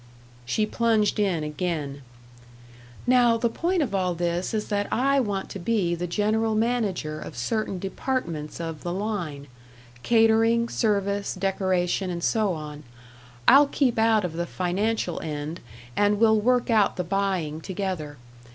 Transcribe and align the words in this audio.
She 0.47 0.65
plunged 0.65 1.19
in 1.19 1.43
again: 1.43 2.01
"Now 3.05 3.37
the 3.37 3.51
point 3.51 3.83
of 3.83 3.93
all 3.93 4.15
this 4.15 4.51
is 4.51 4.69
that 4.69 4.87
I 4.91 5.19
want 5.19 5.47
to 5.49 5.59
be 5.59 5.93
the 5.93 6.07
general 6.07 6.55
manager 6.55 7.19
of 7.19 7.37
certain 7.37 7.77
departments 7.77 8.59
of 8.59 8.81
the 8.81 8.93
Line 8.93 9.45
catering, 10.01 10.69
service, 10.69 11.35
decoration, 11.35 12.09
and 12.09 12.23
so 12.23 12.53
on. 12.53 12.81
I'll 13.47 13.67
keep 13.67 13.99
out 13.99 14.25
of 14.25 14.33
the 14.33 14.47
financial 14.47 15.19
end 15.21 15.59
and 15.95 16.19
we'll 16.19 16.41
work 16.41 16.71
out 16.71 16.95
the 16.95 17.03
buying 17.03 17.61
together. 17.61 18.17